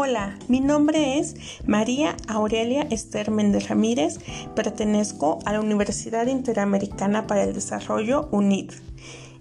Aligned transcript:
Hola, 0.00 0.38
mi 0.46 0.60
nombre 0.60 1.18
es 1.18 1.34
María 1.66 2.16
Aurelia 2.28 2.82
Esther 2.88 3.32
Méndez 3.32 3.68
Ramírez, 3.68 4.20
pertenezco 4.54 5.40
a 5.44 5.52
la 5.52 5.60
Universidad 5.60 6.28
Interamericana 6.28 7.26
para 7.26 7.42
el 7.42 7.52
Desarrollo 7.52 8.28
UNID. 8.30 8.70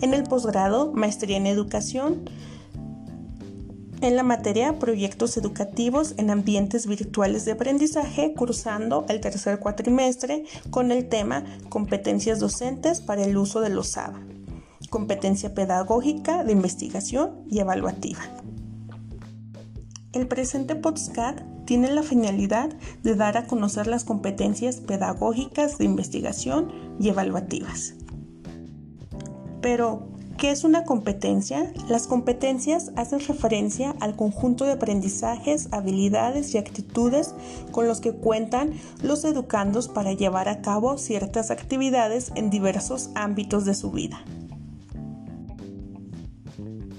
En 0.00 0.14
el 0.14 0.22
posgrado, 0.22 0.92
Maestría 0.92 1.38
en 1.38 1.48
Educación, 1.48 2.30
en 4.00 4.14
la 4.14 4.22
materia 4.22 4.78
Proyectos 4.78 5.36
Educativos 5.36 6.14
en 6.18 6.30
Ambientes 6.30 6.86
Virtuales 6.86 7.44
de 7.44 7.50
Aprendizaje, 7.50 8.32
cursando 8.32 9.06
el 9.08 9.20
tercer 9.20 9.58
cuatrimestre 9.58 10.44
con 10.70 10.92
el 10.92 11.08
tema 11.08 11.42
Competencias 11.68 12.38
Docentes 12.38 13.00
para 13.00 13.24
el 13.24 13.36
uso 13.36 13.60
de 13.60 13.70
los 13.70 13.88
SABA, 13.88 14.20
competencia 14.88 15.52
pedagógica 15.52 16.44
de 16.44 16.52
investigación 16.52 17.44
y 17.50 17.58
evaluativa. 17.58 18.20
El 20.14 20.28
presente 20.28 20.76
podcast 20.76 21.40
tiene 21.64 21.92
la 21.92 22.04
finalidad 22.04 22.72
de 23.02 23.16
dar 23.16 23.36
a 23.36 23.48
conocer 23.48 23.88
las 23.88 24.04
competencias 24.04 24.76
pedagógicas 24.76 25.76
de 25.76 25.86
investigación 25.86 26.70
y 27.00 27.08
evaluativas. 27.08 27.94
Pero, 29.60 30.06
¿qué 30.38 30.52
es 30.52 30.62
una 30.62 30.84
competencia? 30.84 31.72
Las 31.88 32.06
competencias 32.06 32.92
hacen 32.94 33.18
referencia 33.18 33.96
al 33.98 34.14
conjunto 34.14 34.64
de 34.64 34.72
aprendizajes, 34.72 35.66
habilidades 35.72 36.54
y 36.54 36.58
actitudes 36.58 37.34
con 37.72 37.88
los 37.88 38.00
que 38.00 38.12
cuentan 38.12 38.74
los 39.02 39.24
educandos 39.24 39.88
para 39.88 40.12
llevar 40.12 40.48
a 40.48 40.62
cabo 40.62 40.96
ciertas 40.96 41.50
actividades 41.50 42.30
en 42.36 42.50
diversos 42.50 43.10
ámbitos 43.16 43.64
de 43.64 43.74
su 43.74 43.90
vida. 43.90 44.22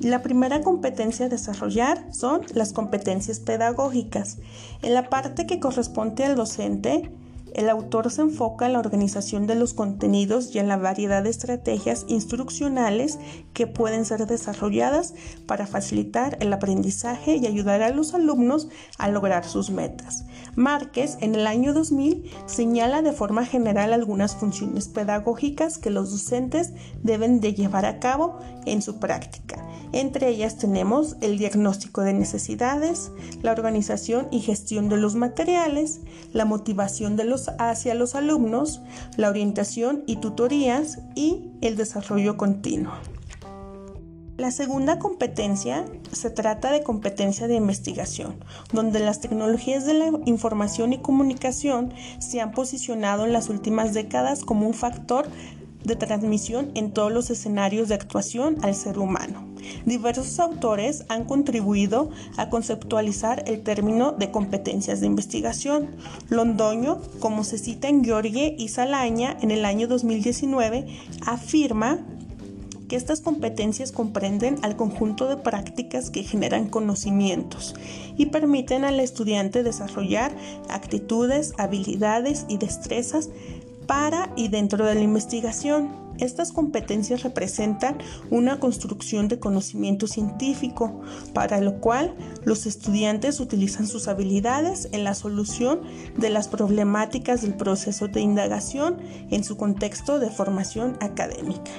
La 0.00 0.22
primera 0.22 0.62
competencia 0.62 1.26
a 1.26 1.28
desarrollar 1.28 2.06
son 2.10 2.40
las 2.54 2.72
competencias 2.72 3.38
pedagógicas. 3.38 4.38
En 4.80 4.94
la 4.94 5.10
parte 5.10 5.46
que 5.46 5.60
corresponde 5.60 6.24
al 6.24 6.36
docente, 6.36 7.12
el 7.52 7.68
autor 7.68 8.10
se 8.10 8.22
enfoca 8.22 8.64
en 8.64 8.72
la 8.72 8.78
organización 8.78 9.46
de 9.46 9.56
los 9.56 9.74
contenidos 9.74 10.54
y 10.54 10.58
en 10.58 10.68
la 10.68 10.78
variedad 10.78 11.22
de 11.22 11.28
estrategias 11.28 12.06
instruccionales 12.08 13.18
que 13.52 13.66
pueden 13.66 14.06
ser 14.06 14.26
desarrolladas 14.26 15.12
para 15.46 15.66
facilitar 15.66 16.38
el 16.40 16.50
aprendizaje 16.54 17.36
y 17.36 17.46
ayudar 17.46 17.82
a 17.82 17.90
los 17.90 18.14
alumnos 18.14 18.68
a 18.96 19.10
lograr 19.10 19.44
sus 19.44 19.70
metas. 19.70 20.24
Márquez 20.54 21.18
en 21.20 21.34
el 21.34 21.46
año 21.46 21.74
2000 21.74 22.30
señala 22.46 23.02
de 23.02 23.12
forma 23.12 23.44
general 23.44 23.92
algunas 23.92 24.34
funciones 24.34 24.88
pedagógicas 24.88 25.76
que 25.76 25.90
los 25.90 26.10
docentes 26.10 26.72
deben 27.02 27.40
de 27.40 27.52
llevar 27.52 27.84
a 27.84 27.98
cabo 27.98 28.38
en 28.64 28.80
su 28.80 28.98
práctica. 28.98 29.69
Entre 29.92 30.28
ellas 30.28 30.56
tenemos 30.56 31.16
el 31.20 31.38
diagnóstico 31.38 32.02
de 32.02 32.12
necesidades, 32.12 33.10
la 33.42 33.52
organización 33.52 34.28
y 34.30 34.40
gestión 34.40 34.88
de 34.88 34.96
los 34.96 35.16
materiales, 35.16 36.00
la 36.32 36.44
motivación 36.44 37.16
de 37.16 37.24
los, 37.24 37.50
hacia 37.58 37.94
los 37.94 38.14
alumnos, 38.14 38.82
la 39.16 39.28
orientación 39.28 40.04
y 40.06 40.16
tutorías 40.16 41.00
y 41.16 41.50
el 41.60 41.76
desarrollo 41.76 42.36
continuo. 42.36 42.92
La 44.40 44.50
segunda 44.50 44.98
competencia 44.98 45.84
se 46.12 46.30
trata 46.30 46.72
de 46.72 46.82
competencia 46.82 47.46
de 47.46 47.56
investigación, 47.56 48.36
donde 48.72 48.98
las 48.98 49.20
tecnologías 49.20 49.84
de 49.84 49.92
la 49.92 50.10
información 50.24 50.94
y 50.94 50.98
comunicación 50.98 51.92
se 52.20 52.40
han 52.40 52.52
posicionado 52.52 53.26
en 53.26 53.34
las 53.34 53.50
últimas 53.50 53.92
décadas 53.92 54.42
como 54.42 54.66
un 54.66 54.72
factor 54.72 55.28
de 55.90 55.96
transmisión 55.96 56.70
en 56.74 56.92
todos 56.92 57.12
los 57.12 57.28
escenarios 57.30 57.88
de 57.88 57.96
actuación 57.96 58.56
al 58.62 58.74
ser 58.74 58.98
humano. 58.98 59.44
Diversos 59.84 60.38
autores 60.38 61.04
han 61.08 61.24
contribuido 61.24 62.10
a 62.36 62.48
conceptualizar 62.48 63.42
el 63.46 63.62
término 63.62 64.12
de 64.12 64.30
competencias 64.30 65.00
de 65.00 65.06
investigación. 65.06 65.88
Londoño, 66.28 67.00
como 67.18 67.44
se 67.44 67.58
cita 67.58 67.88
en 67.88 68.04
Giorgie 68.04 68.54
y 68.56 68.68
Salaña 68.68 69.36
en 69.42 69.50
el 69.50 69.64
año 69.64 69.88
2019, 69.88 70.86
afirma 71.26 71.98
que 72.90 72.96
estas 72.96 73.20
competencias 73.20 73.92
comprenden 73.92 74.56
al 74.62 74.74
conjunto 74.74 75.28
de 75.28 75.36
prácticas 75.36 76.10
que 76.10 76.24
generan 76.24 76.68
conocimientos 76.68 77.76
y 78.16 78.26
permiten 78.26 78.84
al 78.84 78.98
estudiante 78.98 79.62
desarrollar 79.62 80.32
actitudes, 80.68 81.54
habilidades 81.56 82.46
y 82.48 82.58
destrezas 82.58 83.30
para 83.90 84.32
y 84.36 84.46
dentro 84.46 84.86
de 84.86 84.94
la 84.94 85.00
investigación. 85.00 85.90
Estas 86.18 86.52
competencias 86.52 87.24
representan 87.24 87.98
una 88.30 88.60
construcción 88.60 89.26
de 89.26 89.40
conocimiento 89.40 90.06
científico, 90.06 91.00
para 91.34 91.60
lo 91.60 91.80
cual 91.80 92.14
los 92.44 92.66
estudiantes 92.66 93.40
utilizan 93.40 93.88
sus 93.88 94.06
habilidades 94.06 94.88
en 94.92 95.02
la 95.02 95.14
solución 95.14 95.80
de 96.16 96.30
las 96.30 96.46
problemáticas 96.46 97.42
del 97.42 97.54
proceso 97.54 98.06
de 98.06 98.20
indagación 98.20 98.98
en 99.32 99.42
su 99.42 99.56
contexto 99.56 100.20
de 100.20 100.30
formación 100.30 100.96
académica. 101.00 101.72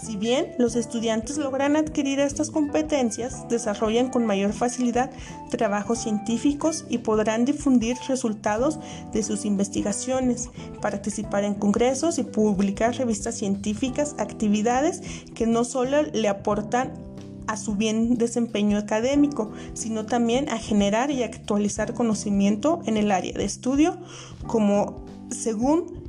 Si 0.00 0.16
bien 0.16 0.54
los 0.58 0.76
estudiantes 0.76 1.38
logran 1.38 1.76
adquirir 1.76 2.20
estas 2.20 2.50
competencias, 2.50 3.48
desarrollan 3.48 4.10
con 4.10 4.26
mayor 4.26 4.52
facilidad 4.52 5.10
trabajos 5.50 5.98
científicos 5.98 6.84
y 6.88 6.98
podrán 6.98 7.44
difundir 7.44 7.96
resultados 8.06 8.78
de 9.12 9.22
sus 9.22 9.44
investigaciones, 9.44 10.50
participar 10.80 11.44
en 11.44 11.54
congresos 11.54 12.18
y 12.18 12.22
publicar 12.22 12.94
revistas 12.94 13.36
científicas, 13.36 14.14
actividades 14.18 15.02
que 15.34 15.46
no 15.46 15.64
solo 15.64 16.02
le 16.02 16.28
aportan 16.28 16.92
a 17.48 17.56
su 17.56 17.74
bien 17.74 18.18
desempeño 18.18 18.78
académico, 18.78 19.50
sino 19.72 20.06
también 20.06 20.48
a 20.48 20.58
generar 20.58 21.10
y 21.10 21.22
actualizar 21.22 21.94
conocimiento 21.94 22.82
en 22.86 22.98
el 22.98 23.10
área 23.10 23.32
de 23.32 23.44
estudio, 23.44 23.96
como 24.46 25.04
según 25.30 26.07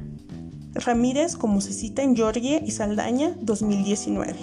Ramírez, 0.79 1.35
como 1.35 1.61
se 1.61 1.73
cita 1.73 2.01
en 2.01 2.15
Georgia 2.15 2.61
y 2.65 2.71
Saldaña 2.71 3.35
2019. 3.41 4.35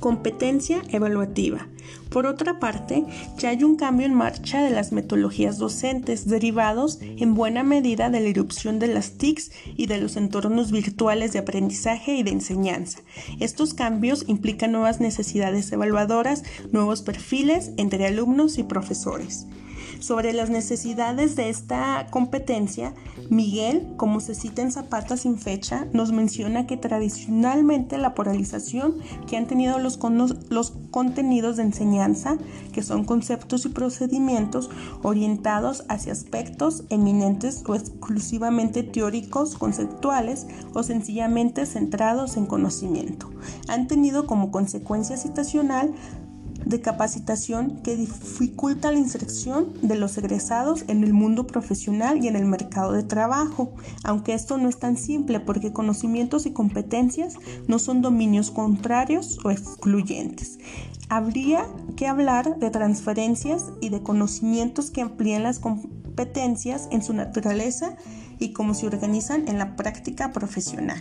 Competencia 0.00 0.82
evaluativa. 0.90 1.68
Por 2.10 2.26
otra 2.26 2.60
parte, 2.60 3.04
ya 3.38 3.50
hay 3.50 3.64
un 3.64 3.76
cambio 3.76 4.06
en 4.06 4.14
marcha 4.14 4.62
de 4.62 4.70
las 4.70 4.92
metodologías 4.92 5.58
docentes 5.58 6.28
derivados 6.28 7.00
en 7.00 7.34
buena 7.34 7.62
medida 7.62 8.10
de 8.10 8.20
la 8.20 8.28
irrupción 8.28 8.78
de 8.78 8.88
las 8.88 9.12
TICs 9.12 9.50
y 9.76 9.86
de 9.86 9.98
los 9.98 10.16
entornos 10.16 10.70
virtuales 10.70 11.32
de 11.32 11.40
aprendizaje 11.40 12.14
y 12.14 12.22
de 12.22 12.30
enseñanza. 12.30 13.00
Estos 13.40 13.74
cambios 13.74 14.24
implican 14.28 14.72
nuevas 14.72 15.00
necesidades 15.00 15.72
evaluadoras, 15.72 16.44
nuevos 16.70 17.02
perfiles 17.02 17.72
entre 17.76 18.06
alumnos 18.06 18.58
y 18.58 18.62
profesores. 18.62 19.46
Sobre 20.00 20.32
las 20.32 20.50
necesidades 20.50 21.36
de 21.36 21.48
esta 21.48 22.06
competencia, 22.10 22.94
Miguel, 23.30 23.94
como 23.96 24.20
se 24.20 24.34
cita 24.34 24.62
en 24.62 24.72
Zapata 24.72 25.16
sin 25.16 25.38
fecha, 25.38 25.86
nos 25.92 26.12
menciona 26.12 26.66
que 26.66 26.76
tradicionalmente 26.76 27.98
la 27.98 28.14
polarización 28.14 28.96
que 29.26 29.36
han 29.36 29.46
tenido 29.46 29.78
los, 29.78 29.98
los 30.50 30.72
contenidos 30.90 31.56
de 31.56 31.64
enseñanza, 31.64 32.36
que 32.72 32.82
son 32.82 33.04
conceptos 33.04 33.64
y 33.64 33.70
procedimientos 33.70 34.70
orientados 35.02 35.84
hacia 35.88 36.12
aspectos 36.12 36.84
eminentes 36.90 37.62
o 37.66 37.74
exclusivamente 37.74 38.82
teóricos, 38.82 39.56
conceptuales 39.56 40.46
o 40.74 40.82
sencillamente 40.82 41.66
centrados 41.66 42.36
en 42.36 42.46
conocimiento, 42.46 43.30
han 43.68 43.86
tenido 43.86 44.26
como 44.26 44.50
consecuencia 44.50 45.16
citacional 45.16 45.92
de 46.64 46.80
capacitación 46.80 47.80
que 47.82 47.96
dificulta 47.96 48.90
la 48.90 48.98
inserción 48.98 49.72
de 49.82 49.96
los 49.96 50.16
egresados 50.18 50.84
en 50.88 51.04
el 51.04 51.12
mundo 51.12 51.46
profesional 51.46 52.24
y 52.24 52.28
en 52.28 52.36
el 52.36 52.46
mercado 52.46 52.92
de 52.92 53.02
trabajo, 53.02 53.74
aunque 54.02 54.34
esto 54.34 54.56
no 54.56 54.68
es 54.68 54.78
tan 54.78 54.96
simple 54.96 55.40
porque 55.40 55.72
conocimientos 55.72 56.46
y 56.46 56.52
competencias 56.52 57.34
no 57.68 57.78
son 57.78 58.02
dominios 58.02 58.50
contrarios 58.50 59.38
o 59.44 59.50
excluyentes. 59.50 60.58
Habría 61.08 61.66
que 61.96 62.06
hablar 62.06 62.58
de 62.58 62.70
transferencias 62.70 63.66
y 63.80 63.90
de 63.90 64.02
conocimientos 64.02 64.90
que 64.90 65.02
amplían 65.02 65.42
las 65.42 65.58
competencias 65.58 66.88
en 66.90 67.02
su 67.02 67.12
naturaleza 67.12 67.96
y 68.38 68.52
cómo 68.52 68.74
se 68.74 68.86
organizan 68.86 69.48
en 69.48 69.58
la 69.58 69.76
práctica 69.76 70.32
profesional. 70.32 70.98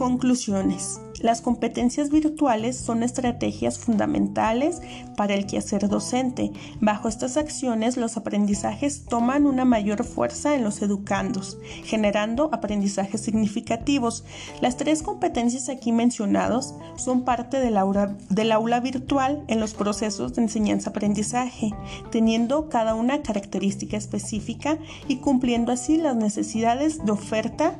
Conclusiones. 0.00 0.98
Las 1.20 1.42
competencias 1.42 2.08
virtuales 2.08 2.78
son 2.78 3.02
estrategias 3.02 3.78
fundamentales 3.78 4.80
para 5.14 5.34
el 5.34 5.44
quehacer 5.44 5.88
docente. 5.90 6.52
Bajo 6.80 7.06
estas 7.06 7.36
acciones, 7.36 7.98
los 7.98 8.16
aprendizajes 8.16 9.04
toman 9.04 9.44
una 9.44 9.66
mayor 9.66 10.04
fuerza 10.04 10.54
en 10.54 10.64
los 10.64 10.80
educandos, 10.80 11.58
generando 11.84 12.48
aprendizajes 12.50 13.20
significativos. 13.20 14.24
Las 14.62 14.78
tres 14.78 15.02
competencias 15.02 15.68
aquí 15.68 15.92
mencionadas 15.92 16.74
son 16.96 17.26
parte 17.26 17.60
del 17.60 17.76
aula, 17.76 18.16
aula 18.54 18.80
virtual 18.80 19.44
en 19.48 19.60
los 19.60 19.74
procesos 19.74 20.34
de 20.34 20.40
enseñanza-aprendizaje, 20.44 21.74
teniendo 22.10 22.70
cada 22.70 22.94
una 22.94 23.20
característica 23.20 23.98
específica 23.98 24.78
y 25.08 25.16
cumpliendo 25.16 25.72
así 25.72 25.98
las 25.98 26.16
necesidades 26.16 27.04
de 27.04 27.12
oferta 27.12 27.78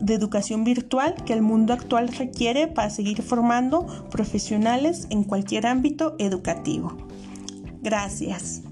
de 0.00 0.14
educación 0.14 0.64
virtual 0.64 1.14
que 1.24 1.32
el 1.32 1.42
mundo 1.42 1.72
actual 1.72 2.08
requiere 2.08 2.66
para 2.68 2.90
seguir 2.90 3.22
formando 3.22 3.86
profesionales 4.10 5.06
en 5.10 5.24
cualquier 5.24 5.66
ámbito 5.66 6.16
educativo. 6.18 6.96
Gracias. 7.82 8.62